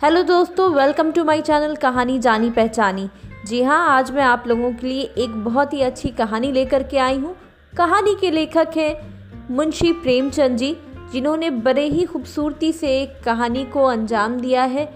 Hello 0.00 0.22
दोस्तों 0.22 0.68
welcome 0.74 1.10
to 1.12 1.22
my 1.24 1.40
channel 1.40 1.74
कहानी 1.76 2.18
जानी 2.18 2.50
पहचानी। 2.50 3.08
जी 3.46 3.60
हाँ 3.62 3.78
आज 3.88 4.10
मैं 4.10 4.22
आप 4.22 4.44
लोगों 4.46 4.72
के 4.72 4.86
लिए 4.86 5.02
एक 5.18 5.30
बहुत 5.44 5.72
ही 5.72 5.80
अच्छी 5.82 6.08
कहानी 6.10 6.52
लेकर 6.52 6.82
के 6.82 6.98
आई 6.98 7.18
हूँ। 7.18 7.34
कहानी 7.76 8.14
के 8.20 8.30
लेखक 8.30 8.76
हैं 8.76 9.50
मुंशी 9.50 9.92
प्रेमचंद 9.92 10.56
जी, 10.56 10.74
जिन्होंने 11.12 11.50
बड़े 11.50 11.86
ही 11.86 12.04
खूबसूरती 12.04 12.72
से 12.72 12.96
एक 13.02 13.20
कहानी 13.24 13.64
को 13.64 13.84
अंजाम 13.84 14.40
दिया 14.40 14.62
है। 14.64 14.88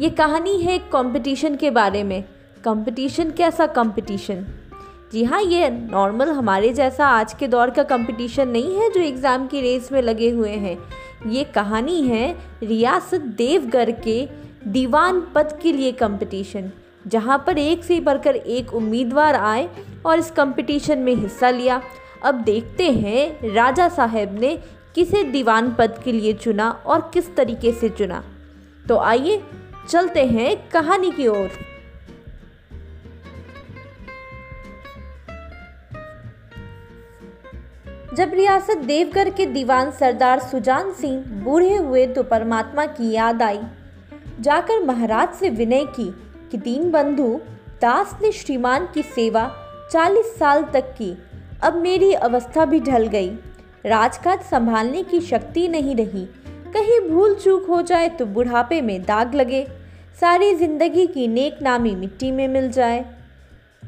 ये 0.00 0.10
कहानी 0.12 0.58
है 0.60 0.78
कंपटीशन 0.92 1.56
के 1.56 1.70
बारे 1.70 2.02
में। 2.02 2.22
कंपटीशन 2.64 3.30
कैसा 3.32 3.66
कंपटीशन 3.66 4.44
जी 5.12 5.24
हाँ 5.24 5.42
ये 5.42 5.68
नॉर्मल 5.70 6.30
हमारे 6.30 6.72
जैसा 6.72 7.06
आज 7.08 7.34
के 7.34 7.48
दौर 7.48 7.70
का 7.70 7.82
कंपटीशन 7.84 8.48
नहीं 8.48 8.76
है 8.76 8.90
जो 8.90 9.00
एग्ज़ाम 9.00 9.46
की 9.46 9.60
रेस 9.60 9.92
में 9.92 10.00
लगे 10.02 10.30
हुए 10.30 10.50
हैं। 10.50 10.78
ये 11.26 11.44
कहानी 11.44 12.00
है 12.02 12.36
रियासत 12.62 13.20
देवगढ़ 13.36 13.90
के 14.02 14.18
दीवान 14.66 15.20
पद 15.34 15.58
के 15.62 15.72
लिए 15.72 15.90
कंपटीशन 15.92 16.70
जहाँ 17.06 17.42
पर 17.46 17.58
एक 17.58 17.84
से 17.84 17.98
बढ़कर 18.00 18.36
एक 18.36 18.72
उम्मीदवार 18.74 19.34
आए 19.34 19.68
और 20.06 20.18
इस 20.18 20.30
कंपटीशन 20.30 20.98
में 20.98 21.14
हिस्सा 21.14 21.50
लिया। 21.50 21.80
अब 22.24 22.34
देखते 22.34 22.90
हैं 22.90 23.54
राजा 23.54 23.88
साहब 23.88 24.38
ने 24.40 24.56
किसे 24.94 25.22
दीवान 25.24 25.74
पद 25.74 26.00
के 26.04 26.12
लिए 26.12 26.32
चुना 26.32 26.70
और 26.86 27.10
किस 27.14 27.34
तरीके 27.36 27.72
से 27.72 27.88
चुना। 27.88 28.22
तो 28.88 28.98
आइए 28.98 29.42
चलते 29.88 30.24
हैं 30.24 30.56
कहानी 30.68 31.10
की 31.10 31.26
ओर। 31.26 31.50
जब 38.14 38.30
रियासत 38.34 38.76
देवगढ़ 38.76 39.30
के 39.30 39.46
दीवान 39.46 39.90
सरदार 39.90 40.40
सुजान 40.40 40.92
सिंह 40.92 41.24
बूढ़े 41.44 41.74
हुए 41.76 42.06
तो 42.06 42.22
परमात्मा 42.22 42.86
की 42.86 43.12
याद 43.12 43.42
आई। 43.42 43.60
जाकर 44.40 44.82
महाराज 44.84 45.34
से 45.34 45.48
विनय 45.50 45.84
की 45.90 46.10
कि 46.50 46.58
दीन 46.58 46.90
बंधु, 46.90 47.28
दास 47.82 48.16
ने 48.22 48.32
श्रीमान 48.32 48.88
की 48.94 49.02
सेवा 49.04 49.50
चालीस 49.92 50.34
साल 50.38 50.62
तक 50.64 50.90
की। 50.92 51.16
अब 51.62 51.76
मेरी 51.76 52.12
अवस्था 52.12 52.64
भी 52.64 52.80
ढल 52.80 53.06
गई। 53.06 53.28
राजकाज 53.86 54.40
संभालने 54.40 55.02
की 55.02 55.20
शक्ति 55.20 55.66
नहीं 55.68 55.96
रही। 55.96 56.24
कहीं 56.74 57.00
भूल 57.10 57.34
चूक 57.34 57.66
हो 57.66 57.80
जाए 57.82 58.08
तो 58.08 58.26
बुढ़ापे 58.26 58.80
में 58.80 59.00
दाग 59.02 59.34
लगे। 59.34 59.66
सारी 60.20 60.54
ज़िंदगी 60.54 61.06
की 61.06 61.26
नेक 61.28 61.58
नामी 61.62 61.94
मिट्टी 61.94 62.30
में 62.32 62.46
मिल 62.48 62.70
जाए। 62.70 63.04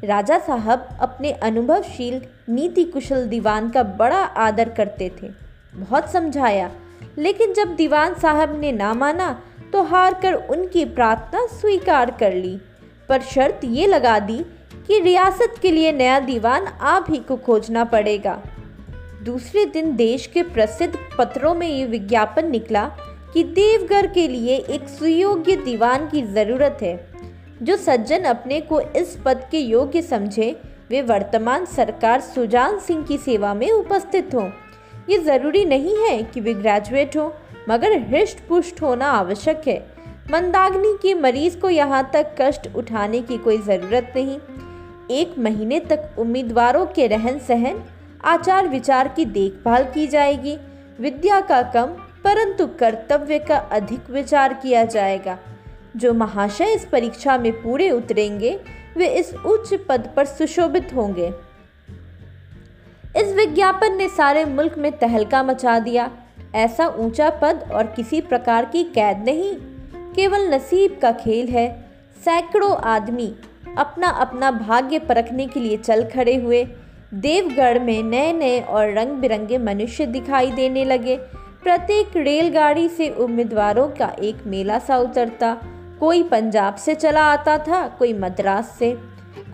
राजा 0.04 0.38
साहब 0.38 0.88
अपने 1.00 1.32
अनुभवशील 1.32 2.20
नीति 2.48 2.84
कुशल 2.84 3.26
दीवान 3.26 3.70
का 3.70 3.82
बड़ा 3.82 4.18
आदर 4.18 4.68
करते 4.68 5.10
थे। 5.22 5.30
बहुत 5.74 6.10
समझाया। 6.12 6.70
लेकिन 7.18 7.52
जब 7.52 7.74
दीवान 7.76 8.14
साहब 8.14 8.58
ने 8.60 8.72
ना 8.72 8.92
माना 8.94 9.30
तो 9.72 9.82
हार 9.82 10.14
कर 10.14 10.34
उनकी 10.34 10.84
प्रार्थना 10.84 11.46
स्वीकार 11.46 12.10
कर 12.10 12.34
ली। 12.34 12.58
पर 13.08 13.20
शर्त 13.20 13.60
ये 13.64 13.86
लगा 13.86 14.18
दी 14.18 14.38
कि 14.86 15.00
रियासत 15.00 15.54
के 15.62 15.70
लिए 15.70 15.92
नया 15.92 16.20
दीवान 16.20 16.66
आप 16.66 17.06
ही 17.10 17.18
को 17.18 17.36
खोजना 17.36 17.84
पड़ेगा। 17.84 18.42
दूसरे 19.22 19.64
दिन 19.64 19.96
देश 19.96 20.26
के 20.26 20.42
प्रसिद्ध 20.42 20.98
पत्रों 21.18 21.54
में 21.54 21.68
ये 21.68 21.84
विज्ञापन 21.86 22.50
निकला 22.50 22.84
कि 23.34 23.44
देवघर 23.44 24.06
के 24.06 24.28
लिए 24.28 24.56
एक 24.56 24.88
सुयोग्य 24.88 25.56
दीवान 25.56 26.08
की 26.08 26.22
ज़रूरत 26.22 26.78
है। 26.82 27.08
जो 27.62 27.76
सज्जन 27.76 28.22
अपने 28.24 28.60
को 28.60 28.80
इस 28.80 29.18
पद 29.24 29.48
के 29.50 29.58
योग्य 29.58 30.02
समझे, 30.02 30.60
वे 30.90 31.02
वर्तमान 31.02 31.64
सरकार 31.66 32.20
सुजान 32.20 32.78
सिंह 32.78 33.04
की 33.04 33.18
सेवा 33.18 33.54
में 33.54 33.70
उपस्थित 33.70 34.34
हों। 34.34 34.50
ये 35.10 35.18
ज़रूरी 35.18 35.64
नहीं 35.64 35.96
है 35.96 36.22
कि 36.22 36.40
वे 36.40 36.54
ग्रेजुएट 36.54 37.16
हों। 37.16 37.30
मगर 37.68 37.98
हृष्ट 37.98 38.38
पुष्ट 38.48 38.82
होना 38.82 39.06
आवश्यक 39.06 39.62
है। 39.66 39.92
मंदाग्नि 40.32 40.98
के 41.02 41.14
मरीज़ 41.14 41.58
को 41.58 41.70
यहाँ 41.70 42.10
तक 42.12 42.34
कष्ट 42.40 42.68
उठाने 42.76 43.22
की 43.22 43.38
कोई 43.38 43.58
ज़रूरत 43.58 44.12
नहीं। 44.16 44.38
एक 45.10 45.38
महीने 45.38 45.80
तक 45.80 46.10
उम्मीदवारों 46.18 46.86
के 46.86 47.06
रहन 47.06 47.38
सहन 47.38 47.84
आचार 48.24 48.68
विचार 48.68 49.08
की 49.08 49.24
देखभाल 49.24 49.84
की 49.84 50.06
जाएगी। 50.06 50.58
विद्या 51.00 51.40
का 51.40 51.62
कम, 51.62 51.86
परंतु 52.24 52.66
कर्तव्य 52.66 53.38
का 53.38 53.56
अधिक 53.56 54.10
विचार 54.10 54.54
किया 54.54 54.84
जाएगा। 54.84 55.38
जो 55.96 56.14
महाशय 56.14 56.72
इस 56.72 56.84
परीक्षा 56.84 57.38
में 57.38 57.52
पूरे 57.52 57.90
उतरेंगे, 57.90 58.60
वे 58.96 59.06
इस 59.06 59.34
उच्च 59.34 59.74
पद 59.88 60.10
पर 60.16 60.24
सुशोभित 60.24 60.90
होंगे। 60.94 61.32
इस 63.16 63.34
विज्ञापन 63.34 63.96
ने 63.96 64.08
सारे 64.08 64.44
मुल्क 64.44 64.78
में 64.78 64.98
तहलका 64.98 65.42
मचा 65.42 65.78
दिया। 65.78 66.10
ऐसा 66.54 66.86
ऊँचा 66.88 67.30
पद 67.30 67.70
और 67.74 67.86
किसी 67.86 68.20
प्रकार 68.20 68.64
की 68.64 68.82
कैद 68.84 69.24
नहीं, 69.24 69.54
केवल 70.14 70.48
नसीब 70.54 70.98
का 71.02 71.12
खेल 71.12 71.48
है। 71.48 71.68
सैकड़ों 72.24 72.76
आदमी 72.76 73.34
अपना 73.78 74.08
अपना 74.08 74.50
भाग्य 74.50 74.98
परखने 74.98 75.46
के 75.46 75.60
लिए 75.60 75.76
चल 75.76 76.04
खड़े 76.04 76.36
हुए 76.36 76.64
देवगढ़ 77.14 77.78
में 77.78 78.02
नए 78.02 78.32
नए 78.32 78.60
और 78.60 78.92
रंग 78.92 79.10
बिरंगे 79.10 79.58
मनुष्य 79.58 80.06
दिखाई 80.06 80.50
देने 80.50 80.84
लगे। 80.84 81.16
प्रत्येक 81.62 82.16
रेलगाड़ी 82.16 82.88
से 82.88 83.08
उम्मीदवारों 83.10 83.88
का 83.88 84.08
एक 84.20 84.36
मेला 84.46 84.78
सा 84.78 84.98
उतरता। 84.98 85.56
कोई 86.00 86.22
पंजाब 86.22 86.74
से 86.74 86.94
चला 86.94 87.22
आता 87.22 87.58
था, 87.58 87.86
कोई 87.88 88.12
मद्रास 88.12 88.76
से। 88.78 88.92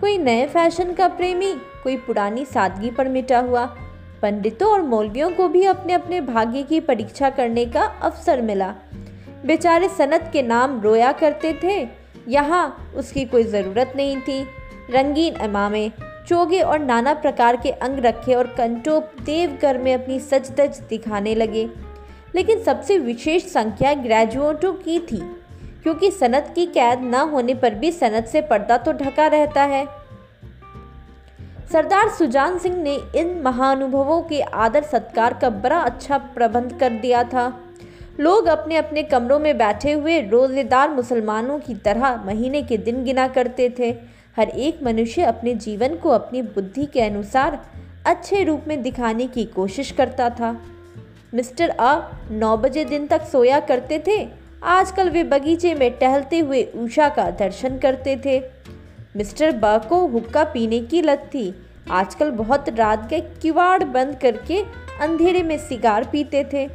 कोई 0.01 0.17
नए 0.17 0.45
फ़ैशन 0.47 0.93
का 0.93 1.07
प्रेमी, 1.07 1.53
कोई 1.83 1.97
पुरानी 1.97 2.45
सादगी 2.45 2.89
पर 2.89 3.07
मिटा 3.07 3.39
हुआ। 3.39 3.65
पंडितों 4.25 4.71
और 4.71 4.81
मौलवियों 4.81 5.29
को 5.31 5.47
भी 5.47 5.63
अपने 5.65 5.93
अपने 5.93 6.19
भाग्य 6.21 6.61
की 6.63 6.79
परीक्षा 6.79 7.29
करने 7.29 7.65
का 7.65 7.81
अवसर 7.81 8.41
मिला। 8.41 8.73
बेचारे 9.45 9.89
सनत 9.89 10.29
के 10.33 10.41
नाम 10.41 10.79
रोया 10.81 11.11
करते 11.11 11.53
थे। 11.63 11.75
यहाँ 12.27 12.93
उसकी 12.95 13.25
कोई 13.25 13.43
ज़रूरत 13.43 13.93
नहीं 13.95 14.15
थी। 14.21 14.41
रंगीन 14.91 15.35
इमामे 15.43 15.89
चोगे 16.27 16.61
और 16.61 16.79
नाना 16.79 17.13
प्रकार 17.13 17.55
के 17.55 17.71
अंग 17.71 17.99
रखे 17.99 18.33
और 18.33 18.47
कंटोप 18.47 19.11
देवघर 19.21 19.77
में 19.77 19.93
अपनी 19.93 20.19
सच 20.19 20.49
दज 20.51 20.79
दिखाने 20.89 21.35
लगे। 21.35 21.67
लेकिन 22.35 22.63
सबसे 22.63 22.97
विशेष 22.99 23.43
संख्या 23.43 23.93
ग्रेजुएटों 23.93 24.73
की 24.73 24.97
थी, 25.01 25.21
क्योंकि 25.83 26.11
सनत 26.11 26.51
की 26.55 26.65
कैद 26.65 27.01
न 27.03 27.15
होने 27.29 27.53
पर 27.53 27.75
भी 27.75 27.91
सनत 27.91 28.25
से 28.25 28.41
पर्दा 28.41 28.77
तो 28.77 28.93
ढका 28.93 29.27
रहता 29.27 29.63
है। 29.65 29.85
सरदार 31.71 32.09
सुजान 32.09 32.57
सिंह 32.59 32.75
ने 32.77 32.95
इन 33.15 33.41
महानुभवों 33.45 34.21
के 34.21 34.41
आदर 34.41 34.83
सत्कार 34.83 35.33
का 35.33 35.49
बड़ा 35.49 35.79
अच्छा 35.79 36.17
प्रबंध 36.17 36.77
कर 36.79 36.89
दिया 36.89 37.23
था। 37.23 37.47
लोग 38.19 38.45
अपने 38.45 38.77
अपने 38.77 39.03
कमरों 39.03 39.39
में 39.39 39.57
बैठे 39.57 39.91
हुए 39.91 40.19
रोजेदार 40.21 40.89
मुसलमानों 40.89 41.59
की 41.59 41.75
तरह 41.75 42.23
महीने 42.25 42.61
के 42.63 42.77
दिन 42.77 43.03
गिना 43.03 43.27
करते 43.27 43.69
थे। 43.79 43.89
हर 44.37 44.49
एक 44.49 44.83
मनुष्य 44.83 45.21
अपने 45.21 45.53
जीवन 45.55 45.95
को 45.95 46.09
अपनी 46.09 46.41
बुद्धि 46.41 46.85
के 46.85 47.01
अनुसार 47.01 47.59
अच्छे 48.05 48.43
रूप 48.43 48.65
में 48.67 48.81
दिखाने 48.83 49.27
की 49.27 49.45
कोशिश 49.45 49.91
करता 49.91 50.29
था। 50.29 50.61
मिस्टर 51.33 51.69
अ 51.69 52.11
नौ 52.31 52.57
बजे 52.57 52.85
दिन 52.85 53.07
तक 53.07 53.21
सोया 53.21 53.59
करते 53.59 54.03
थे। 54.07 54.27
आजकल 54.63 55.09
वे 55.09 55.23
बगीचे 55.23 55.73
में 55.75 55.91
टहलते 55.91 56.39
हुए 56.39 56.63
उषा 56.75 57.09
का 57.09 57.29
दर्शन 57.29 57.77
करते 57.77 58.21
थे। 58.25 58.39
मिस्टर 59.15 59.51
बा 59.51 59.77
को 59.79 60.05
हुक्का 60.07 60.43
पीने 60.43 60.79
की 60.81 61.01
लत 61.01 61.29
थी। 61.33 61.53
आजकल 61.91 62.31
बहुत 62.31 62.69
रात 62.69 63.09
के 63.09 63.19
किवाड़ 63.41 63.83
बंद 63.83 64.15
करके 64.21 64.61
अंधेरे 65.01 65.43
में 65.43 65.57
सिगार 65.57 66.03
पीते 66.03 66.43
थे। 66.53 66.65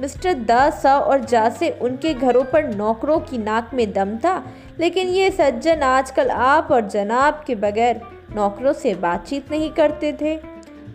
मिस्टर 0.00 0.34
द 0.34 0.70
स 0.74 0.86
और 0.86 1.24
जा 1.24 1.48
से 1.50 1.70
उनके 1.82 2.12
घरों 2.14 2.44
पर 2.44 2.66
नौकरों 2.68 3.18
की 3.20 3.38
नाक 3.38 3.70
में 3.74 3.92
दम 3.92 4.16
था, 4.16 4.42
लेकिन 4.80 5.08
ये 5.08 5.30
सज्जन 5.30 5.82
आजकल 5.82 6.30
आप 6.30 6.68
और 6.72 6.88
जनाब 6.88 7.42
के 7.46 7.54
बगैर 7.54 8.00
नौकरों 8.36 8.72
से 8.72 8.94
बातचीत 8.94 9.50
नहीं 9.50 9.70
करते 9.70 10.12
थे। 10.12 10.38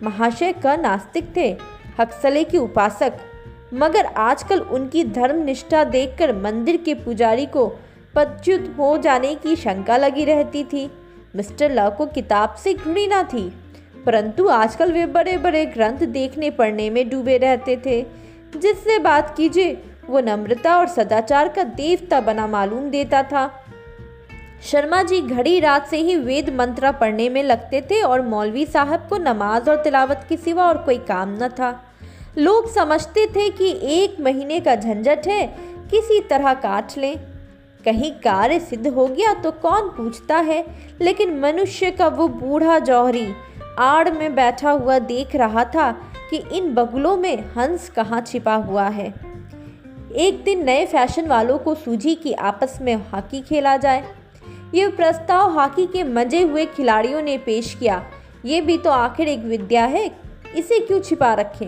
महाशय 0.02 0.52
का 0.52 0.76
नास्तिक 0.76 1.36
थे, 1.36 1.50
हक्सले 2.00 2.44
के 2.44 2.58
उपासक। 2.58 3.18
मगर 3.74 4.06
आजकल 4.06 4.60
उनकी 4.60 5.04
धर्म 5.04 5.42
निष्ठा 5.44 5.84
देखकर 5.84 6.34
मंदिर 6.36 6.76
के 6.76 6.94
पुजारी 6.94 7.46
को 7.46 7.66
पदच्युत 8.16 8.74
हो 8.78 8.98
जाने 8.98 9.34
की 9.34 9.56
शंका 9.56 9.96
लगी 9.96 10.24
रहती 10.24 10.64
थी। 10.64 10.90
मिस्टर 11.36 11.72
लॉ 11.72 11.90
को 11.90 12.06
किताब 12.06 12.54
से 12.54 12.74
घृणा 12.74 13.22
थी, 13.22 13.52
परंतु 14.06 14.48
आजकल 14.48 14.92
वे 14.92 15.06
बड़े 15.06 15.36
बड़े 15.38 15.66
ग्रंथ 15.66 15.98
देखने 15.98 16.50
पढ़ने 16.50 16.90
में 16.90 17.08
डूबे 17.10 17.36
रहते 17.38 17.76
थे। 17.86 18.02
जिससे 18.56 18.98
बात 18.98 19.36
कीजिए, 19.36 19.82
वो 20.10 20.20
नम्रता 20.20 20.76
और 20.78 20.88
सदाचार 20.88 21.48
का 21.48 21.62
देवता 21.62 22.20
बना 22.20 22.46
मालूम 22.46 22.90
देता 22.90 23.22
था। 23.22 23.64
शर्मा 24.62 25.02
जी 25.02 25.20
घड़ी 25.20 25.60
रात 25.60 25.86
से 25.86 25.96
ही 25.96 26.16
वेद 26.16 26.54
मंत्रा 26.54 26.92
पढ़ने 26.92 27.28
में 27.28 27.42
लगते 27.42 27.80
थे 27.80 28.02
और 28.02 28.22
मौलवी 28.22 28.66
साहब 28.66 29.06
को 29.08 29.18
नमाज़ 29.18 29.70
और 29.70 29.82
तिलावत 29.82 30.26
के 30.28 30.36
सिवा 30.36 30.64
और 30.64 30.78
कोई 30.78 30.98
काम 30.98 31.36
न 31.42 31.48
था। 31.48 31.84
लोग 32.38 32.72
समझते 32.74 33.26
थे 33.26 33.50
कि 33.50 33.70
एक 33.82 34.20
महीने 34.20 34.60
का 34.60 34.74
झंझट 34.74 35.26
है, 35.26 35.46
किसी 35.90 36.20
तरह 36.20 36.54
काट 36.54 36.98
लें। 36.98 37.33
कहीं 37.84 38.12
कार्य 38.12 38.60
सिद्ध 38.60 38.86
हो 38.86 39.06
गया 39.06 39.34
तो 39.34 39.50
कौन 39.50 39.88
पूछता 39.88 40.36
है? 40.36 40.66
लेकिन 41.02 41.40
मनुष्य 41.40 41.90
का 41.90 42.08
वो 42.08 42.28
बूढ़ा 42.28 42.78
जौहरी 42.78 43.34
आड़ 43.78 44.10
में 44.10 44.34
बैठा 44.34 44.70
हुआ 44.70 44.98
देख 44.98 45.36
रहा 45.36 45.64
था 45.64 45.92
कि 46.30 46.36
इन 46.36 46.74
बगुलों 46.74 47.16
में 47.16 47.44
हंस 47.56 47.88
कहाँ 47.90 48.20
छिपा 48.20 48.54
हुआ 48.54 48.88
है। 48.88 49.14
एक 50.16 50.42
दिन 50.44 50.64
नए 50.64 50.86
फ़ैशन 50.86 51.26
वालों 51.26 51.58
को 51.58 51.74
सूझी 51.74 52.14
कि 52.14 52.32
आपस 52.32 52.78
में 52.82 52.94
हॉकी 52.94 53.40
खेला 53.40 53.76
जाए। 53.76 54.04
ये 54.74 54.88
प्रस्ताव 54.88 55.50
हॉकी 55.50 55.86
के 55.86 56.04
मज़े 56.04 56.42
हुए 56.42 56.66
खिलाड़ियों 56.66 57.22
ने 57.22 57.38
पेश 57.38 57.74
किया। 57.74 58.04
ये 58.44 58.60
भी 58.60 58.78
तो 58.78 58.90
आखिर 58.90 59.28
एक 59.28 59.38
विद्या 59.38 59.84
है, 59.84 60.10
इसे 60.56 60.80
क्यों 60.80 61.00
छिपा 61.00 61.34
रखें? 61.34 61.66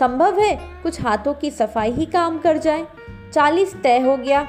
संभव 0.00 0.38
है 0.40 0.60
कुछ 0.82 1.00
हाथों 1.00 1.34
की 1.34 1.50
सफ़ाई 1.50 1.90
ही 1.90 2.06
काम 2.06 2.38
कर 2.38 2.58
जाए। 2.58 2.86
चालीस 3.32 3.76
तय 3.82 3.98
हो 3.98 4.16
गया। 4.16 4.48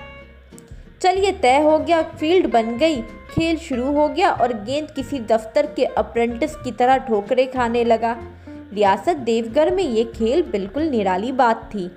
चलिए 1.02 1.32
तय 1.32 1.62
हो 1.62 1.78
गया, 1.80 2.02
फ़ील्ड 2.02 2.48
बन 2.52 2.78
गई, 2.78 3.02
खेल 3.02 3.58
शुरू 3.58 3.92
हो 3.94 4.08
गया 4.08 4.32
और 4.32 4.54
गेंद 4.54 4.92
किसी 4.92 5.20
दफ्तर 5.20 5.66
के 5.66 5.86
अप्रेंटिस 5.86 6.56
की 6.56 6.72
तरह 6.72 6.98
ठोकरे 6.98 7.46
खाने 7.46 7.84
लगा। 7.84 8.18
रियासत 8.74 9.16
देवघर 9.16 9.74
में 9.76 9.84
ये 9.84 10.04
खेल 10.04 10.44
बिल्कुल 10.44 10.84
निराली 10.84 11.32
बात 11.32 11.70
थी। 11.74 11.92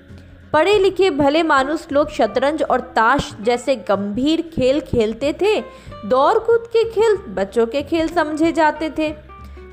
पढ़े 0.53 0.79
लिखे 0.79 1.11
भले 1.11 1.43
मानुस 1.43 1.87
लोग 1.93 2.11
शतरंज 2.11 2.63
और 2.63 2.81
ताश 2.81 3.37
जैसे 3.41 3.77
गंभीर 3.77 4.41
खेल 4.41 4.81
खेलते 4.81 5.33
थे 5.33 5.61
दौड़ 6.07 6.39
कूद 6.39 6.65
के 6.67 6.85
खेल 6.85 7.17
बच्चों 7.29 7.67
के 7.67 7.83
खेल 7.83 8.09
समझे 8.09 8.53
जाते 8.53 8.91
थे। 8.91 9.11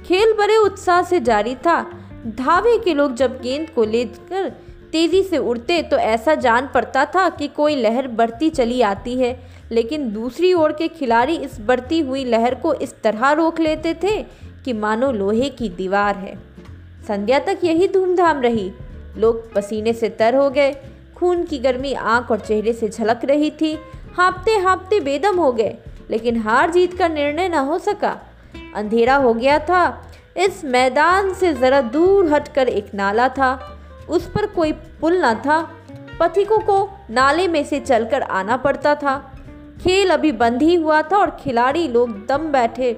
खेल 0.06 0.33
बड़े 0.33 0.57
उत्साह 0.57 1.01
से 1.01 1.19
जारी 1.19 1.56
था। 1.56 1.81
धावे 2.25 2.78
के 2.78 2.94
लोग 2.94 3.16
जब 3.16 3.42
गेंद 3.42 3.69
को 3.69 3.83
लेकर 3.83 4.51
तेज़ी 4.95 5.24
से 5.24 5.38
उड़ते 5.38 5.81
तो 5.81 5.97
ऐसा 5.97 6.36
जान 6.36 6.69
पड़ता 6.74 7.06
था 7.06 7.30
कि 7.30 7.47
कोई 7.47 7.75
लहर 7.75 8.07
बढ़ती 8.07 8.50
चली 8.50 8.81
आती 8.81 9.15
है। 9.15 9.39
लेकिन 9.71 10.13
दूसरी 10.13 10.53
ओर 10.53 10.71
के 10.71 10.88
खिलाड़ी 10.88 11.36
इस 11.36 11.59
बढ़ती 11.59 12.00
हुई 12.00 12.25
लहर 12.25 12.56
को 12.56 12.74
इस 12.74 13.01
तरह 13.01 13.31
रोक 13.31 13.59
लेते 13.59 13.94
थे 13.94 14.24
कि 14.65 14.74
मानो 14.74 15.12
लोहे 15.12 15.50
की 15.50 15.69
दीवार 15.69 16.15
है। 16.15 16.36
संध्या 17.07 17.39
तक 17.39 17.59
यही 17.63 17.88
धूमधाम 17.88 18.42
रही। 18.42 18.71
लोग 19.18 19.53
पसीने 19.53 19.94
से 19.94 20.09
तर 20.09 20.36
हो 20.36 20.50
गए। 20.50 20.75
खून 21.15 21.44
की 21.44 21.59
गर्मी 21.59 21.94
आँख 21.94 22.31
और 22.31 22.39
चेहरे 22.39 22.74
से 22.74 22.89
झलक 22.89 23.25
रही 23.25 23.51
थी। 23.51 23.77
हाँपते 24.18 24.51
हाँपते 24.51 25.00
बेदम 25.00 25.38
हो 25.38 25.51
गए, 25.51 25.77
लेकिन 26.12 26.38
हार 26.38 26.71
जीत 26.71 26.97
का 26.97 27.07
निर्णय 27.07 27.50
न 27.50 27.53
हो 27.53 27.80
सका। 27.80 28.19
अंधेरा 28.75 29.15
हो 29.15 29.33
गया 29.33 29.59
था। 29.59 30.12
इस 30.38 30.65
मैदान 30.65 31.33
से 31.33 31.53
ज़रा 31.53 31.81
दूर 31.81 32.33
हटकर 32.33 32.68
एक 32.68 32.94
नाला 32.94 33.30
था। 33.30 33.75
उस 34.10 34.30
पर 34.30 34.46
कोई 34.48 34.72
पुल 35.02 35.18
न 35.25 35.34
था। 35.36 35.62
पथिकों 36.19 36.60
को 36.60 36.78
नाले 37.10 37.48
में 37.48 37.63
से 37.63 37.80
चलकर 37.80 38.22
आना 38.22 38.57
पड़ता 38.57 38.96
था। 38.96 39.18
खेल 39.84 40.10
अभी 40.10 40.31
बंद 40.34 40.62
ही 40.62 40.75
हुआ 40.75 41.02
था 41.02 41.18
और 41.18 41.38
खिलाड़ी 41.40 41.88
लोग 41.88 42.25
दम 42.28 42.52
बैठे 42.52 42.96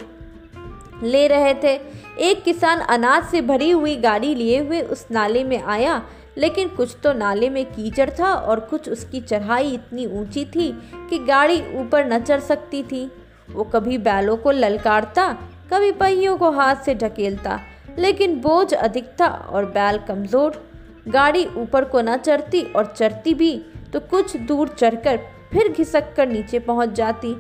ले 1.04 1.28
रहे 1.28 1.54
थे। 1.54 1.74
एक 2.22 2.44
किसान 2.44 2.80
अनाज 2.80 3.26
से 3.26 3.42
भरी 3.42 3.70
हुई 3.72 3.96
गाड़ी 3.96 4.34
लिए 4.36 4.60
हुए 4.60 4.82
उस 4.82 5.06
नाले 5.12 5.44
में 5.44 5.62
आया, 5.62 6.02
लेकिन 6.38 6.68
कुछ 6.68 6.96
तो 7.04 7.14
नाले 7.14 7.50
में 7.50 7.64
कीचड़ 7.66 8.10
था 8.10 8.34
और 8.34 8.60
कुछ 8.60 8.90
उसकी 8.90 9.22
चढ़ाई 9.22 9.72
इतनी 9.72 10.06
ऊँची 10.20 10.46
थी 10.46 10.72
कि 11.10 11.20
गाड़ी 11.20 11.62
ऊपर 11.80 12.06
न 12.06 12.20
चढ़ 12.20 12.40
सकती 12.40 12.84
थी। 12.84 13.10
वो 13.50 13.64
कभी 13.66 13.98
बैलों 14.00 14.38
को 14.38 14.52
ललकारता, 14.52 15.32
कभी 15.74 15.92
पहियों 15.92 16.38
को 16.38 16.52
हाथ 16.52 16.76
से 16.76 16.96
ढकेलता, 16.96 17.60
लेकिन 18.00 18.40
बोझ 18.42 18.74
अधिक 18.74 19.06
था 19.22 19.28
और 19.28 19.66
बैल 19.68 19.98
कमज़ोर। 19.98 20.64
गाड़ी 21.08 21.46
ऊपर 21.58 21.86
को 21.86 22.02
ना 22.02 22.16
चढ़ती 22.18 22.62
और 22.66 22.94
चढ़ती 22.98 23.34
भी 23.34 23.54
तो 23.94 24.00
कुछ 24.02 24.36
दूर 24.38 24.68
चढ़कर 24.70 25.20
फिर 25.52 25.72
घिसक 25.72 26.14
कर 26.16 26.28
नीचे 26.30 26.60
पहुँच 26.60 26.90
जाती। 26.92 27.36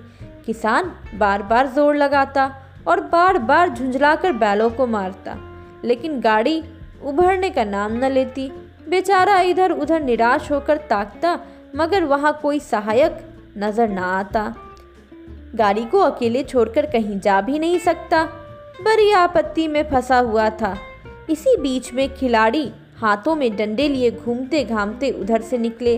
किसान 0.45 0.91
बार 1.15 1.43
बार 1.43 1.67
ज़ोर 1.67 1.95
लगाता 1.95 2.45
और 2.87 2.99
बार 3.03 3.37
बार 3.39 3.69
झुंझलाकर 3.69 4.31
बैलों 4.33 4.69
को 4.69 4.87
मारता, 4.87 5.35
लेकिन 5.85 6.19
गाड़ी 6.21 6.61
उभरने 7.03 7.49
का 7.49 7.63
नाम 7.65 7.93
न 7.95 8.11
लेती। 8.11 8.49
बेचारा 8.89 9.39
इधर 9.41 9.71
उधर 9.71 10.01
निराश 10.01 10.51
होकर 10.51 10.77
ताकता, 10.89 11.39
मगर 11.75 12.03
वहाँ 12.03 12.37
कोई 12.41 12.59
सहायक 12.61 13.19
नज़र 13.57 13.89
ना 13.89 14.05
आता। 14.09 14.53
गाड़ी 15.55 15.85
को 15.85 15.99
अकेले 15.99 16.43
छोड़कर 16.43 16.85
कहीं 16.85 17.19
जा 17.19 17.39
भी 17.41 17.59
नहीं 17.59 17.79
सकता। 17.79 18.23
बड़ी 18.81 19.11
आपत्ति 19.13 19.67
में 19.67 19.83
फंसा 19.89 20.17
हुआ 20.19 20.49
था। 20.51 20.75
इसी 21.29 21.55
बीच 21.57 21.93
में 21.93 22.13
खिलाड़ी 22.15 22.69
हाथों 22.97 23.35
में 23.35 23.57
डंडे 23.57 23.87
लिए 23.87 24.11
घूमते 24.11 24.63
घामते 24.63 25.11
उधर 25.11 25.41
से 25.41 25.57
निकले। 25.57 25.97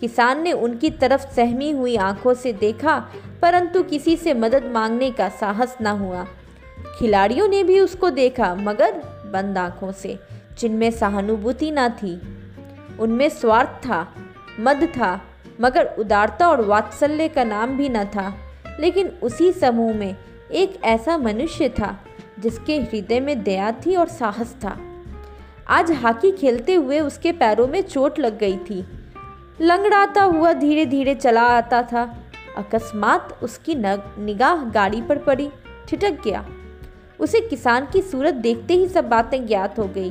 किसान 0.00 0.42
ने 0.42 0.52
उनकी 0.52 0.90
तरफ़ 0.90 1.34
सहमी 1.34 1.70
हुई 1.70 1.96
आँखों 1.96 2.34
से 2.34 2.52
देखा, 2.52 3.08
परंतु 3.42 3.82
किसी 3.82 4.16
से 4.16 4.34
मदद 4.34 4.64
मांगने 4.64 5.10
का 5.10 5.28
साहस 5.28 5.76
ना 5.80 5.90
हुआ। 5.90 6.26
खिलाड़ियों 6.98 7.48
ने 7.48 7.64
भी 7.64 7.80
उसको 7.80 8.10
देखा, 8.10 8.54
मगर 8.54 8.92
बंद 9.32 9.58
आँखों 9.58 9.92
से, 9.92 10.18
जिनमें 10.58 10.90
सहानुभूति 10.90 11.70
न 11.70 11.88
थी। 11.88 12.20
उनमें 13.00 13.28
स्वार्थ 13.28 13.68
था, 13.68 14.14
मद 14.60 14.84
था, 14.84 15.22
मगर 15.60 15.94
उदारता 15.98 16.48
और 16.48 16.60
वात्सल्य 16.60 17.28
का 17.28 17.44
नाम 17.44 17.76
भी 17.76 17.88
न 17.88 18.04
था। 18.04 18.34
लेकिन 18.80 19.06
उसी 19.22 19.52
समूह 19.52 19.94
में 19.94 20.16
एक 20.52 20.84
ऐसा 20.84 21.18
मनुष्य 21.18 21.68
था, 21.68 22.00
जिसके 22.38 22.76
हृदय 22.76 23.20
में 23.20 23.42
दया 23.42 23.72
थी 23.72 23.96
और 23.96 24.08
साहस 24.08 24.54
था। 24.64 24.89
आज 25.70 25.90
हॉकी 25.90 26.30
खेलते 26.32 26.74
हुए 26.74 27.00
उसके 27.00 27.32
पैरों 27.32 27.68
में 27.68 27.82
चोट 27.82 28.18
लग 28.18 28.38
गई 28.38 28.56
थी। 28.56 28.84
लंगड़ाता 29.60 30.22
हुआ 30.22 30.52
धीरे 30.52 30.86
धीरे 30.86 31.14
चला 31.14 31.42
आता 31.42 31.82
था। 31.82 32.16
अकस्मात 32.56 33.38
उसकी 33.42 33.74
नग 33.74 34.16
निगाह 34.18 34.56
गाड़ी 34.56 35.02
पर 35.02 35.18
पड़ी, 35.18 35.50
ठिठक 35.88 36.10
गया। 36.10 36.46
उसे 37.20 37.40
किसान 37.40 37.86
की 37.92 38.02
सूरत 38.02 38.34
देखते 38.34 38.74
ही 38.74 38.88
सब 38.88 39.08
बातें 39.08 39.46
ज्ञात 39.46 39.78
हो 39.78 39.84
गई। 39.84 40.10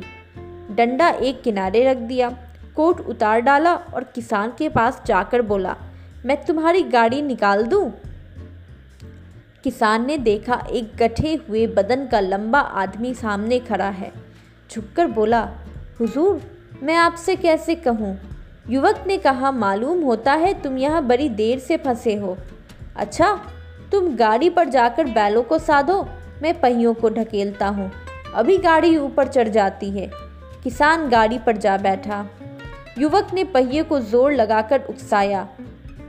डंडा 0.71 1.09
एक 1.09 1.41
किनारे 1.41 1.91
रख 1.91 1.97
दिया, 1.97 2.29
कोट 2.75 3.01
उतार 3.01 3.39
डाला 3.39 3.75
और 3.75 4.03
किसान 4.03 4.53
के 4.57 4.69
पास 4.69 5.03
जाकर 5.05 5.41
बोला, 5.41 5.75
मैं 6.25 6.45
तुम्हारी 6.45 6.83
गाड़ी 6.83 7.21
निकाल 7.21 7.63
दूँ? 7.63 7.91
किसान 9.63 10.05
ने 10.05 10.17
देखा 10.17 10.67
एक 10.71 10.95
गठे 10.97 11.39
हुए 11.49 11.67
बदन 11.67 12.07
का 12.07 12.19
लंबा 12.19 12.59
आदमी 12.59 13.13
सामने 13.13 13.59
खड़ा 13.59 13.89
है। 13.89 14.18
झुककर 14.71 15.07
बोला, 15.07 15.41
हुजूर, 15.99 16.41
मैं 16.83 16.95
आपसे 16.95 17.35
कैसे 17.35 17.75
कहूँ? 17.75 18.17
युवक 18.69 19.03
ने 19.07 19.17
कहा, 19.17 19.51
मालूम 19.51 20.01
होता 20.01 20.33
है 20.33 20.53
तुम 20.61 20.77
यहाँ 20.77 21.05
बड़ी 21.07 21.29
देर 21.29 21.59
से 21.59 21.77
फंसे 21.77 22.15
हो। 22.15 22.37
अच्छा 22.95 23.33
तुम 23.91 24.15
गाड़ी 24.15 24.49
पर 24.49 24.69
जाकर 24.69 25.05
बैलों 25.05 25.43
को 25.43 25.57
साधो, 25.59 26.01
मैं 26.41 26.59
पहियों 26.59 26.93
को 26.93 27.09
ढकेलता 27.09 27.67
हूँ। 27.67 27.91
अभी 28.35 28.57
गाड़ी 28.57 28.97
ऊपर 28.97 29.27
चढ़ 29.27 29.47
जाती 29.47 29.89
है। 29.89 30.09
किसान 30.63 31.09
गाड़ी 31.09 31.39
पर 31.39 31.57
जा 31.57 31.77
बैठा। 31.77 32.25
युवक 32.97 33.27
ने 33.33 33.43
पहिए 33.43 33.83
को 33.83 33.99
ज़ोर 33.99 34.33
लगाकर 34.33 34.81
उकसाया। 34.81 35.47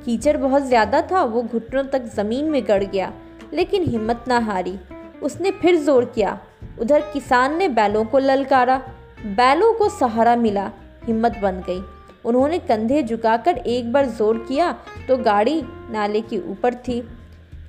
कीचड़ 0.05 0.37
बहुत 0.37 0.63
ज़्यादा 0.63 1.01
था, 1.03 1.23
वो 1.23 1.43
घुटनों 1.43 1.85
तक 1.85 2.05
ज़मीन 2.17 2.51
में 2.51 2.63
गड़ 2.69 2.83
गया, 2.85 3.13
लेकिन 3.53 3.85
हिम्मत 3.85 4.25
ना 4.29 4.39
हारी। 4.39 4.79
उसने 5.23 5.51
फिर 5.51 5.77
ज़ोर 5.77 6.05
किया 6.05 6.39
उधर 6.81 7.01
किसान 7.13 7.57
ने 7.59 7.69
बैलों 7.71 8.05
को 8.05 8.19
ललकारा। 8.19 8.81
बैलों 9.27 9.73
को 9.73 9.89
सहारा 9.91 10.37
मिला, 10.37 10.71
हिम्मत 11.05 11.39
बन 11.39 11.63
गई। 11.67 11.83
उन्होंने 12.25 12.59
कंधे 12.61 13.03
झुकाकर 13.03 13.57
एक 13.57 13.93
बार 13.93 14.07
ज़ोर 14.09 14.39
किया 14.49 14.73
तो 15.09 15.17
गाड़ी 15.19 15.63
नाले 15.91 16.21
के 16.21 16.39
ऊपर 16.51 16.75
थी। 16.79 17.01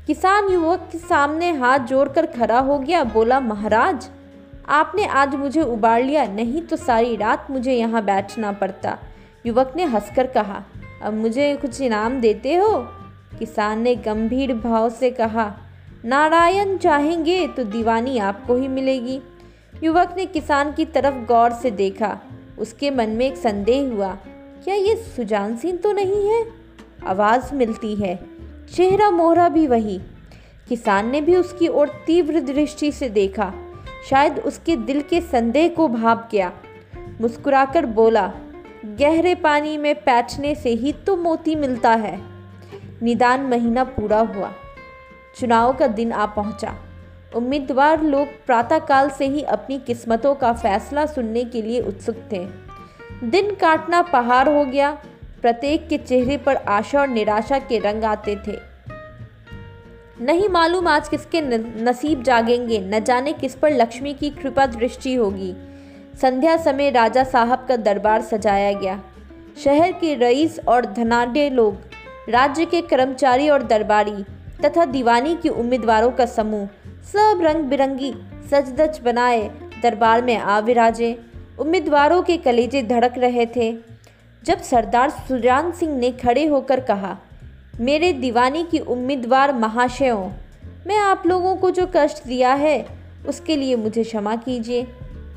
किसान 0.08 0.50
युवक 0.50 0.88
के 0.92 0.98
सामने 0.98 1.52
हाथ 1.52 1.80
जोड़कर 1.80 2.26
खड़ा 2.28 2.60
हो 2.60 2.78
गया, 2.80 3.04
बोला, 3.04 3.40
महाराज, 3.40 4.10
आपने 4.70 5.06
आज 5.06 5.36
मुझे 5.36 5.62
उबार 5.62 6.04
लिया, 6.04 6.26
नहीं 6.26 6.62
तो 6.62 6.76
सारी 6.78 7.16
रात 7.16 7.50
मुझे 7.52 7.74
यहाँ 7.74 8.04
बैठना 8.06 8.52
पड़ता। 8.52 8.98
युवक 9.46 9.74
ने 9.76 9.84
हंसकर 9.86 10.28
कहा, 10.28 10.64
अब 11.04 11.14
मुझे 11.14 11.56
कुछ 11.56 11.80
इनाम 11.82 12.20
देते 12.20 12.56
हो? 12.56 12.78
किसान 13.40 13.82
ने 13.82 13.96
गंभीर 13.98 14.54
भाव 14.56 14.90
से 14.90 15.10
कहा 15.12 15.46
नारायण 16.06 16.78
चाहेंगे 16.78 17.48
तो 17.48 17.64
दीवानी 17.64 18.18
आपको 18.18 18.56
ही 18.56 18.68
मिलेगी। 18.68 19.22
युवक 19.84 20.14
ने 20.18 20.26
किसान 20.26 20.74
की 20.74 20.86
तरफ़ 20.86 21.16
गौर 21.16 21.52
से 21.52 21.72
देखा। 21.72 22.20
उसके 22.60 22.92
मन 22.92 23.10
में 23.10 23.26
एक 23.26 23.38
संदेह 23.38 23.90
हुआ, 23.90 24.18
क्या 24.64 24.76
ये 24.76 24.96
सुजान 24.96 25.58
सिंह 25.58 25.78
तो 25.78 25.92
नहीं 25.92 26.30
है? 26.30 26.46
आवाज़ 27.06 27.56
मिलती 27.56 27.96
है। 27.96 28.20
चेहरा 28.76 29.12
मोहरा 29.12 29.50
भी 29.50 29.68
वही। 29.68 30.02
किसान 30.70 31.10
ने 31.10 31.22
भी 31.22 31.36
उसकी 31.36 31.68
ओर 31.68 31.90
तीव्र 32.08 32.40
दृष्टि 32.40 32.92
से 32.92 33.10
देखा। 33.10 33.54
शायद 34.10 34.40
उसके 34.40 34.76
दिल 34.76 35.02
के 35.02 35.22
संदेह 35.22 35.70
को 35.70 35.88
भाप 35.88 36.30
गया। 36.32 36.52
मुस्कुराकर 37.22 37.86
बोला, 37.86 38.34
गहरे 38.86 39.36
पानी 39.36 39.78
में 39.78 39.96
पैठने 39.96 40.56
से 40.56 40.70
ही 40.70 40.94
तो 40.94 41.18
मोती 41.18 41.56
मिलता 41.56 41.92
है। 41.92 42.22
निदान 43.04 43.42
महीना 43.42 43.84
पूरा 43.84 44.20
हुआ। 44.20 44.54
चुनाव 45.40 45.74
का 45.74 45.88
दिन 45.88 46.12
आ 46.12 46.26
पहुँचा। 46.26 46.76
उम्मीदवार 47.36 48.02
लोग 48.02 48.28
प्रातःकाल 48.46 49.10
से 49.10 49.28
ही 49.28 49.42
अपनी 49.42 49.78
किस्मतों 49.78 50.36
का 50.36 50.54
फैसला 50.54 51.06
सुनने 51.06 51.44
के 51.44 51.62
लिए 51.62 51.82
उत्सुक 51.82 52.16
थे। 52.32 52.48
दिन 53.24 53.56
काटना 53.56 54.02
पहाड़ 54.02 54.50
हो 54.50 54.66
गया। 54.66 54.92
प्रत्येक 55.42 55.88
के 55.88 55.98
चेहरे 55.98 56.38
पर 56.38 56.56
आशा 56.56 57.00
और 57.02 57.08
निराशा 57.08 57.60
के 57.60 57.80
रंग 57.80 58.04
आते 58.04 58.36
थे। 58.48 58.58
नहीं 60.22 60.50
मालूम 60.50 60.88
आज 60.88 61.08
किसके 61.10 61.42
नसीब 61.84 62.24
जागेंगे। 62.24 62.80
न 62.80 63.04
जाने 63.04 63.34
किस 63.34 63.56
पर 63.56 63.72
लक्ष्मी 63.72 64.14
की 64.14 64.30
कृपा 64.30 64.66
दृष्टि 64.66 65.16
होगी। 65.16 65.56
संध्या 66.22 66.58
समय 66.58 66.90
राजा 66.90 67.24
साहब 67.24 67.66
का 67.70 67.76
दरबार 67.76 68.22
सजाया 68.22 68.74
गया। 68.74 69.02
शहर 69.64 69.92
के 69.92 70.16
रईस 70.16 70.60
और 70.68 70.86
धनाढ़ 70.86 71.38
लोग, 71.38 71.78
राज्य 72.30 72.66
के 72.66 72.82
कर्मचारी 72.82 73.50
और 73.50 73.64
दरबारी 73.64 74.26
तथा 74.66 74.86
दीवानी 74.86 75.36
के 75.36 75.50
उम्मीदवारों 75.50 76.12
का 76.12 76.26
समूह 76.26 76.68
सब 77.04 77.40
रंग 77.42 77.64
बिरंगी 77.64 78.14
सजदज 78.52 79.00
बनाए 79.00 79.50
दरबार 79.84 80.22
में 80.22 80.38
आ 80.38 80.60
विराजे 80.60 81.18
उम्मीदवारों 81.60 82.22
के 82.22 82.38
कलेजे 82.38 82.82
धड़क 82.84 83.18
रहे 83.18 83.46
थे। 83.46 83.72
जब 84.44 84.62
सरदार 84.62 85.10
सुजान 85.10 85.72
सिंह 85.72 85.98
ने 85.98 86.12
खड़े 86.12 86.46
होकर 86.46 86.80
कहा, 86.80 87.18
मेरे 87.80 88.14
दीवानी 88.14 88.64
की 88.64 88.80
उम्मीदवार 88.80 89.54
महाशयों, 89.54 90.30
मैं 90.88 90.98
आप 90.98 91.24
लोगों 91.26 91.56
को 91.56 91.72
जो 91.72 91.88
कष्ट 91.96 92.24
दिया 92.28 92.54
है, 92.54 92.86
उसके 93.28 93.56
लिए 93.56 93.76
मुझे 93.76 94.04
क्षमा 94.04 94.36
कीजिए। 94.36 94.88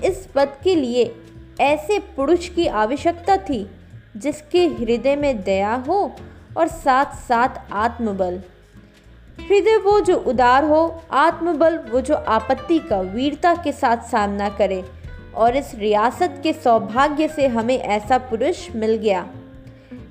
इस 0.04 0.26
पद 0.34 0.56
के 0.64 0.74
लिए 0.74 1.14
ऐसे 1.60 1.98
पुरुष 1.98 2.48
की 2.48 2.66
आवश्यकता 2.66 3.36
थी, 3.36 3.70
जिसके 4.16 4.66
हृदय 4.66 5.16
में 5.16 5.42
दया 5.42 5.74
हो 5.88 6.12
और 6.56 6.68
साथ 6.68 7.14
साथ 7.28 7.72
आत्मबल। 7.72 8.40
हृदय 9.40 9.76
वो 9.76 10.00
जो 10.00 10.16
उदार 10.16 10.64
हो, 10.64 11.02
आत्मबल 11.10 11.78
वो 11.78 12.00
जो 12.00 12.14
आपत्ति 12.14 12.78
का 12.78 13.00
वीरता 13.00 13.54
के 13.54 13.72
साथ 13.72 13.96
सामना 13.96 14.48
करे। 14.48 14.84
और 15.34 15.56
इस 15.56 15.74
रियासत 15.74 16.40
के 16.42 16.52
सौभाग्य 16.52 17.28
से 17.28 17.46
हमें 17.46 17.78
ऐसा 17.78 18.18
पुरुष 18.18 18.68
मिल 18.76 18.96
गया। 18.96 19.26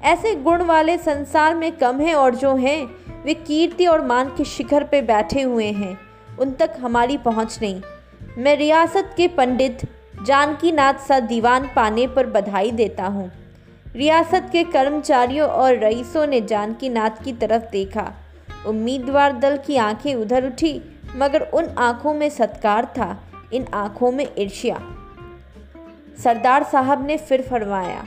ऐसे 0.04 0.36
गुण 0.36 0.62
वाले 0.62 0.98
संसार 0.98 1.56
में 1.56 1.72
कम 1.72 2.00
हैं 2.00 2.16
और 2.16 2.36
जो 2.36 2.56
हैं, 2.56 2.96
वे 3.24 3.34
कीर्ति 3.34 3.86
और 3.86 4.06
मान 4.06 4.30
के 4.30 4.44
शिखर 4.44 4.84
पे 4.84 5.02
बैठे 5.02 5.42
हुए 5.42 5.72
हैं। 5.72 6.00
उन 6.40 6.52
तक 6.52 6.74
हमारी 6.80 7.18
पहुँच 7.18 7.60
नहीं। 7.62 7.82
मैं 8.38 8.58
रियासत 8.58 9.14
के 9.18 9.28
पंडित 9.28 9.80
जानकी 10.26 10.72
नाथ 10.72 10.94
सा 10.94 11.20
दीवान 11.20 11.70
पाने 11.76 12.08
पर 12.08 12.26
बधाई 12.26 12.72
देता 12.72 13.04
हूँ। 13.04 13.32
रियासत 13.96 14.50
के 14.52 14.64
कर्मचारियों 14.64 15.50
और 15.50 15.76
रईसों 15.76 16.28
ने 16.28 16.42
जानकी 16.42 16.90
नाथ 16.90 17.24
की 17.24 17.34
तरफ़ 17.34 17.64
देखा। 17.72 18.14
उम्मीदवार 18.68 19.38
दल 19.38 19.58
की 19.58 19.78
आँखें 19.78 20.16
उधर 20.16 20.46
उठी, 20.46 20.82
मगर 21.16 21.42
उन 21.42 21.66
आँखों 21.78 22.14
में 22.14 22.30
सत्कार 22.30 22.86
था, 22.86 23.24
इन 23.54 23.66
आँखों 23.74 24.12
में 24.12 24.28
ईर्ष्या। 24.38 24.82
सरदार 26.24 26.64
साहब 26.64 27.08
ने 27.08 27.18
फिर 27.18 27.42
फरमाया, 27.42 28.06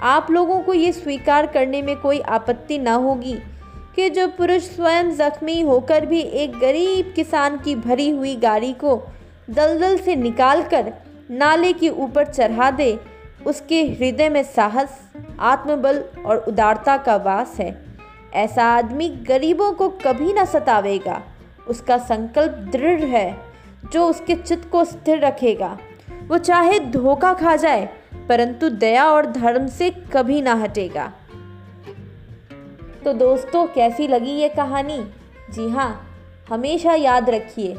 आप 0.00 0.30
लोगों 0.30 0.60
को 0.60 0.74
ये 0.74 0.92
स्वीकार 0.92 1.46
करने 1.46 1.82
में 1.82 1.96
कोई 1.96 2.20
आपत्ति 2.20 2.78
न 2.78 2.88
होगी 2.88 3.34
कि 3.96 4.10
जो 4.10 4.28
पुरुष 4.28 4.62
स्वयं 4.62 5.10
जख्मी 5.10 5.60
होकर 5.60 6.06
भी 6.06 6.20
एक 6.20 6.58
गरीब 6.58 7.12
किसान 7.16 7.58
की 7.58 7.74
भरी 7.76 8.10
हुई 8.10 8.36
गाड़ी 8.36 8.72
को 8.72 9.02
दलदल 9.50 9.98
से 9.98 10.16
निकालकर 10.16 10.92
नाले 11.30 11.72
के 11.72 11.88
ऊपर 11.88 12.26
चढ़ा 12.26 12.70
दे, 12.70 12.98
उसके 13.46 13.82
हृदय 13.82 14.28
में 14.28 14.42
साहस, 14.42 15.00
आत्मबल 15.40 16.04
और 16.26 16.36
उदारता 16.38 16.96
का 16.96 17.16
वास 17.16 17.56
है। 17.60 17.87
ऐसा 18.34 18.64
आदमी 18.64 19.08
गरीबों 19.08 19.72
को 19.72 19.88
कभी 19.88 20.32
ना 20.32 20.44
सतावेगा। 20.44 21.22
उसका 21.68 21.98
संकल्प 21.98 22.52
दृढ़ 22.72 23.00
है, 23.00 23.36
जो 23.92 24.06
उसके 24.06 24.34
चित्त 24.34 24.68
को 24.70 24.84
स्थिर 24.84 25.18
रखेगा। 25.18 25.78
वो 26.28 26.38
चाहे 26.38 26.78
धोखा 26.80 27.32
खा 27.34 27.56
जाए, 27.56 27.88
परंतु 28.28 28.68
दया 28.68 29.04
और 29.10 29.26
धर्म 29.26 29.66
से 29.66 29.90
कभी 29.90 30.40
ना 30.42 30.54
हटेगा। 30.54 31.12
तो 33.04 33.12
दोस्तों, 33.12 33.66
कैसी 33.66 34.08
लगी 34.08 34.30
ये 34.30 34.48
कहानी? 34.48 34.98
जी 35.50 35.68
हाँ 35.68 36.04
हमेशा 36.48 36.94
याद 36.94 37.30
रखिए 37.30 37.74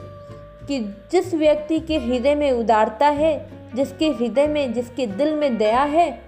कि 0.67 0.79
जिस 1.11 1.33
व्यक्ति 1.33 1.79
के 1.79 1.97
हृदय 1.97 2.35
में 2.35 2.51
उदारता 2.51 3.07
है, 3.07 3.49
जिसके 3.75 4.09
हृदय 4.09 4.47
में, 4.47 4.73
जिसके 4.73 5.07
दिल 5.07 5.33
में 5.35 5.57
दया 5.57 5.81
है, 5.81 6.21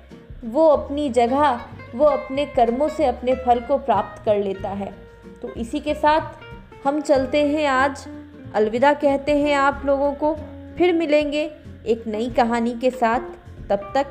वो 0.46 0.68
अपनी 0.68 1.10
जगह 1.10 1.60
वो 1.96 2.06
अपने 2.06 2.46
कर्मों 2.46 2.90
से 2.90 3.06
अपने 3.06 3.36
फल 3.36 3.60
को 3.60 3.78
प्राप्त 3.78 4.26
कर 4.26 4.36
लेता 4.36 4.70
है। 4.70 4.94
तो 5.42 5.54
इसी 5.54 5.80
के 5.80 5.94
साथ 5.94 6.32
हम 6.88 7.02
चलते 7.02 7.46
हैं 7.48 7.68
आज। 7.68 8.08
अलविदा 8.56 8.94
कहते 8.94 9.38
हैं 9.38 9.56
आप 9.56 9.82
लोगों 9.86 10.14
को। 10.14 10.36
फिर 10.78 10.94
मिलेंगे 10.94 11.52
एक 11.88 12.08
नई 12.08 12.30
कहानी 12.30 12.74
के 12.74 12.90
साथ। 12.90 13.20
तब 13.70 13.92
तक 13.96 14.08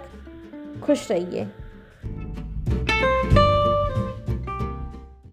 खुश 0.85 1.11
रहिए। 1.11 1.49